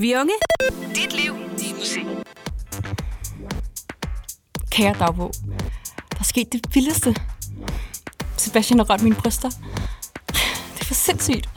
Vi 0.00 0.14
unge. 0.16 0.32
Dit 0.94 1.12
liv, 1.12 1.34
din 1.58 1.76
musik. 1.76 2.06
Kære 4.70 4.94
dagbog, 4.98 5.32
der 6.10 6.18
er 6.18 6.24
sket 6.24 6.52
det 6.52 6.74
vildeste. 6.74 7.16
Sebastian 8.36 8.78
har 8.78 8.90
rørt 8.90 9.02
mine 9.02 9.16
bryster. 9.16 9.50
Det 10.74 10.80
er 10.80 10.84
for 10.84 10.94
sindssygt. 10.94 11.48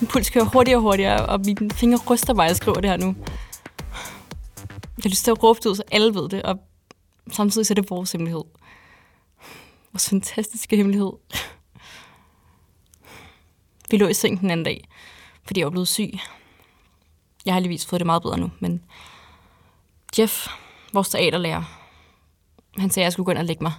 Min 0.00 0.08
puls 0.08 0.30
kører 0.30 0.44
hurtigere 0.44 0.78
og 0.78 0.82
hurtigere, 0.82 1.26
og 1.26 1.40
mine 1.40 1.70
fingre 1.70 1.98
ryster 2.10 2.34
mig, 2.34 2.46
jeg 2.46 2.56
skriver 2.56 2.80
det 2.80 2.90
her 2.90 2.96
nu. 2.96 3.16
Jeg 4.68 5.02
har 5.02 5.08
lyst 5.08 5.24
til 5.24 5.30
at 5.30 5.42
råbe 5.42 5.60
det 5.62 5.66
ud, 5.66 5.76
så 5.76 5.82
alle 5.92 6.14
ved 6.14 6.28
det, 6.28 6.42
og 6.42 6.58
samtidig 7.32 7.66
så 7.66 7.72
er 7.72 7.74
det 7.74 7.90
vores 7.90 8.12
hemmelighed. 8.12 8.44
Vores 9.92 10.08
fantastiske 10.08 10.76
hemmelighed. 10.76 11.12
Vi 13.90 13.96
lå 13.96 14.08
i 14.08 14.14
seng 14.14 14.40
den 14.40 14.50
anden 14.50 14.64
dag, 14.64 14.88
fordi 15.44 15.60
jeg 15.60 15.66
var 15.66 15.70
blevet 15.70 15.88
syg. 15.88 16.18
Jeg 17.44 17.54
har 17.54 17.60
heldigvis 17.60 17.86
fået 17.86 18.00
det 18.00 18.06
meget 18.06 18.22
bedre 18.22 18.38
nu, 18.38 18.50
men 18.60 18.84
Jeff, 20.18 20.48
vores 20.92 21.08
teaterlærer, 21.08 21.62
han 22.78 22.90
sagde, 22.90 23.04
at 23.04 23.06
jeg 23.06 23.12
skulle 23.12 23.24
gå 23.24 23.30
ind 23.30 23.38
og 23.38 23.44
lægge 23.44 23.62
mig. 23.62 23.72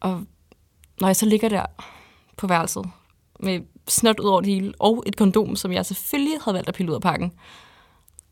Og 0.00 0.24
når 1.00 1.08
jeg 1.08 1.16
så 1.16 1.26
ligger 1.26 1.48
der 1.48 1.66
på 2.36 2.46
værelset, 2.46 2.90
med 3.40 3.60
snot 3.88 4.20
ud 4.20 4.28
over 4.28 4.40
det 4.40 4.54
hele, 4.54 4.74
og 4.78 5.04
et 5.06 5.16
kondom, 5.16 5.56
som 5.56 5.72
jeg 5.72 5.86
selvfølgelig 5.86 6.38
havde 6.44 6.54
valgt 6.54 6.68
at 6.68 6.74
pille 6.74 6.90
ud 6.90 6.96
af 6.96 7.02
pakken. 7.02 7.32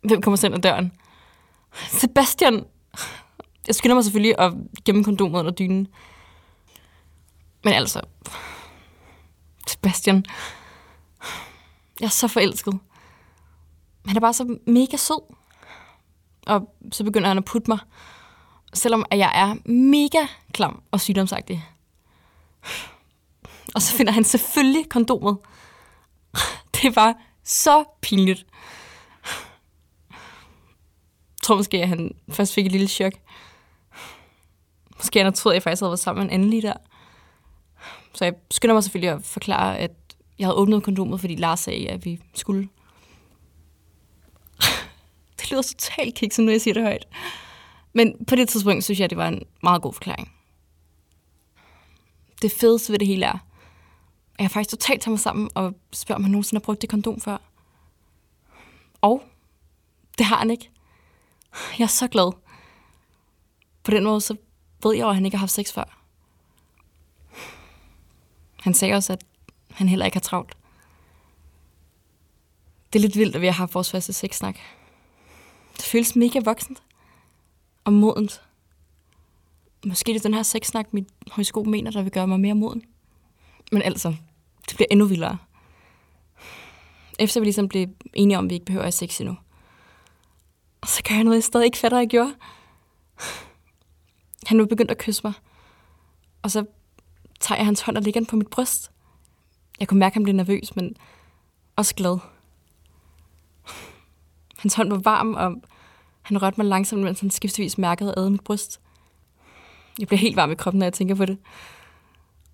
Hvem 0.02 0.22
kommer 0.22 0.44
ind 0.44 0.54
ad 0.54 0.60
døren? 0.60 0.92
Sebastian! 1.88 2.64
Jeg 3.66 3.74
skynder 3.74 3.94
mig 3.94 4.04
selvfølgelig 4.04 4.38
at 4.38 4.52
gemme 4.84 5.04
kondomet 5.04 5.38
under 5.38 5.50
dynen. 5.52 5.88
Men 7.64 7.72
altså... 7.72 8.00
Sebastian... 9.68 10.24
Jeg 12.00 12.06
er 12.06 12.10
så 12.10 12.28
forelsket. 12.28 12.78
Han 14.06 14.16
er 14.16 14.20
bare 14.20 14.32
så 14.32 14.58
mega 14.66 14.96
sød. 14.96 15.34
Og 16.46 16.74
så 16.92 17.04
begynder 17.04 17.28
han 17.28 17.38
at 17.38 17.44
putte 17.44 17.70
mig. 17.70 17.78
Selvom 18.74 19.04
at 19.10 19.18
jeg 19.18 19.32
er 19.34 19.70
mega 19.70 20.26
klam 20.52 20.82
og 20.90 21.00
sygdomsagtig. 21.00 21.64
Og 23.74 23.82
så 23.82 23.92
finder 23.96 24.12
han 24.12 24.24
selvfølgelig 24.24 24.88
kondomet. 24.88 25.38
Det 26.82 26.96
var 26.96 27.14
så 27.44 27.84
pinligt. 28.00 28.46
Jeg 30.10 31.42
tror 31.42 31.56
måske, 31.56 31.82
at 31.82 31.88
han 31.88 32.14
først 32.30 32.54
fik 32.54 32.66
et 32.66 32.72
lille 32.72 32.88
chok. 32.88 33.12
Måske 34.96 35.22
han 35.22 35.32
troede, 35.32 35.54
at 35.54 35.56
jeg 35.56 35.62
faktisk 35.62 35.80
havde 35.80 35.90
været 35.90 36.00
sammen 36.00 36.24
med 36.24 36.30
en 36.30 36.34
anden 36.34 36.50
lige 36.50 36.62
der. 36.62 36.74
Så 38.14 38.24
jeg 38.24 38.34
skynder 38.50 38.74
mig 38.74 38.82
selvfølgelig 38.82 39.10
at 39.10 39.24
forklare, 39.24 39.78
at 39.78 39.90
jeg 40.38 40.46
havde 40.46 40.56
åbnet 40.56 40.82
kondomet, 40.82 41.20
fordi 41.20 41.34
Lars 41.34 41.60
sagde, 41.60 41.88
at 41.88 42.04
vi 42.04 42.20
skulle. 42.34 42.68
Det 45.46 45.50
lyder 45.50 45.62
totalt 45.62 46.14
kikset, 46.14 46.44
når 46.44 46.52
jeg 46.52 46.60
siger 46.60 46.74
det 46.74 46.82
højt. 46.82 47.08
Men 47.92 48.24
på 48.24 48.34
det 48.34 48.48
tidspunkt 48.48 48.84
synes 48.84 49.00
jeg, 49.00 49.10
det 49.10 49.18
var 49.18 49.28
en 49.28 49.42
meget 49.62 49.82
god 49.82 49.92
forklaring. 49.92 50.32
Det 52.42 52.52
fedeste 52.52 52.92
ved 52.92 52.98
det 52.98 53.08
hele 53.08 53.26
er, 53.26 53.32
at 53.32 54.42
jeg 54.42 54.50
faktisk 54.50 54.70
totalt 54.70 55.02
tager 55.02 55.10
mig 55.10 55.20
sammen 55.20 55.50
og 55.54 55.74
spørger, 55.92 56.16
om 56.16 56.22
han 56.22 56.30
nogensinde 56.30 56.60
har 56.60 56.64
brugt 56.64 56.82
det 56.82 56.90
kondom 56.90 57.20
før. 57.20 57.38
Og 59.00 59.22
det 60.18 60.26
har 60.26 60.36
han 60.36 60.50
ikke. 60.50 60.70
Jeg 61.78 61.84
er 61.84 61.88
så 61.88 62.08
glad. 62.08 62.32
På 63.82 63.90
den 63.90 64.04
måde, 64.04 64.20
så 64.20 64.36
ved 64.82 64.94
jeg 64.94 65.02
jo, 65.02 65.08
at 65.08 65.14
han 65.14 65.24
ikke 65.24 65.36
har 65.36 65.42
haft 65.42 65.52
sex 65.52 65.72
før. 65.72 65.98
Han 68.60 68.74
sagde 68.74 68.94
også, 68.94 69.12
at 69.12 69.24
han 69.70 69.88
heller 69.88 70.04
ikke 70.04 70.16
har 70.16 70.20
travlt. 70.20 70.56
Det 72.92 72.98
er 72.98 73.02
lidt 73.02 73.16
vildt, 73.16 73.34
at 73.34 73.40
vi 73.40 73.46
har 73.46 73.52
haft 73.52 73.74
vores 73.74 73.90
første 73.90 74.12
sexsnak. 74.12 74.58
Det 75.76 75.84
føles 75.84 76.16
mega 76.16 76.40
voksent 76.44 76.82
og 77.84 77.92
modent. 77.92 78.42
Måske 79.86 80.12
det 80.12 80.18
er 80.18 80.22
den 80.22 80.34
her 80.34 80.42
sexsnak, 80.42 80.94
mit 80.94 81.08
højskole 81.30 81.70
mener, 81.70 81.90
der 81.90 82.02
vil 82.02 82.12
gøre 82.12 82.26
mig 82.26 82.40
mere 82.40 82.54
moden. 82.54 82.82
Men 83.72 83.82
altså, 83.82 84.16
det 84.68 84.76
bliver 84.76 84.88
endnu 84.90 85.06
vildere. 85.06 85.38
Efter 87.18 87.40
vi 87.40 87.46
ligesom 87.46 87.68
blev 87.68 87.88
enige 88.14 88.38
om, 88.38 88.44
at 88.44 88.50
vi 88.50 88.54
ikke 88.54 88.66
behøver 88.66 88.82
at 88.82 88.86
have 88.86 88.92
sex 88.92 89.20
endnu. 89.20 89.36
Og 90.80 90.88
så 90.88 91.02
gør 91.08 91.14
jeg 91.14 91.24
noget, 91.24 91.36
jeg 91.36 91.44
stadig 91.44 91.64
ikke 91.64 91.78
fatter, 91.78 91.98
jeg 91.98 92.08
gjorde. 92.08 92.34
Han 94.46 94.56
nu 94.56 94.66
begyndt 94.66 94.90
at 94.90 94.98
kysse 94.98 95.20
mig. 95.24 95.32
Og 96.42 96.50
så 96.50 96.64
tager 97.40 97.58
jeg 97.58 97.66
hans 97.66 97.80
hånd 97.80 97.96
og 97.96 98.02
lægger 98.02 98.20
den 98.20 98.26
på 98.26 98.36
mit 98.36 98.48
bryst. 98.48 98.90
Jeg 99.80 99.88
kunne 99.88 100.00
mærke, 100.00 100.12
at 100.12 100.14
han 100.14 100.22
blev 100.22 100.34
nervøs, 100.34 100.76
men 100.76 100.96
også 101.76 101.94
glad. 101.94 102.18
Hans 104.58 104.74
hånd 104.74 104.88
var 104.88 104.98
varm, 104.98 105.34
og 105.34 105.54
han 106.22 106.42
rørte 106.42 106.56
mig 106.56 106.66
langsomt, 106.66 107.02
mens 107.02 107.20
han 107.20 107.30
skiftevis 107.30 107.78
mærkede 107.78 108.14
ad 108.16 108.30
mit 108.30 108.44
bryst. 108.44 108.80
Jeg 109.98 110.06
bliver 110.06 110.18
helt 110.18 110.36
varm 110.36 110.50
i 110.50 110.54
kroppen, 110.54 110.78
når 110.78 110.86
jeg 110.86 110.92
tænker 110.92 111.14
på 111.14 111.24
det. 111.24 111.38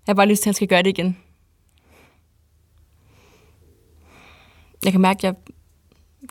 Jeg 0.07 0.13
har 0.13 0.13
bare 0.13 0.27
lyst 0.27 0.43
til, 0.43 0.49
at 0.49 0.51
han 0.51 0.55
skal 0.55 0.67
gøre 0.67 0.83
det 0.83 0.89
igen. 0.89 1.17
Jeg 4.83 4.91
kan 4.91 5.01
mærke, 5.01 5.17
at 5.17 5.23
jeg 5.23 5.35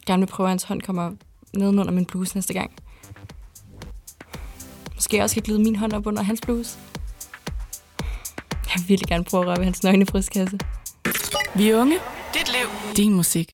gerne 0.06 0.20
vil 0.20 0.26
prøve, 0.26 0.46
at 0.46 0.50
hans 0.50 0.62
hånd 0.62 0.82
kommer 0.82 1.12
nedenunder 1.56 1.92
min 1.92 2.06
bluse 2.06 2.36
næste 2.36 2.54
gang. 2.54 2.70
Måske 4.94 5.16
jeg 5.16 5.22
også 5.22 5.34
skal 5.34 5.42
glide 5.42 5.62
min 5.62 5.76
hånd 5.76 5.92
op 5.92 6.06
under 6.06 6.22
hans 6.22 6.40
bluse. 6.40 6.78
Jeg 8.52 8.80
vil 8.80 8.88
virkelig 8.88 9.08
gerne 9.08 9.24
prøve 9.24 9.42
at 9.42 9.48
røre 9.48 9.56
ved 9.56 9.64
hans 9.64 9.82
nøgne 9.82 10.06
brystkasse. 10.06 10.58
Vi 11.54 11.70
er 11.70 11.80
unge. 11.80 11.96
Dit 12.34 12.48
liv, 12.48 12.96
din 12.96 13.14
musik. 13.14 13.48